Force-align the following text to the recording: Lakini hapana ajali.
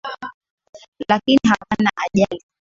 Lakini 1.09 1.39
hapana 1.49 1.89
ajali. 1.95 2.43